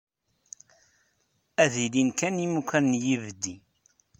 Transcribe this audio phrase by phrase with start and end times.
[1.63, 3.53] Ad ilin kan yimukan n yibeddi.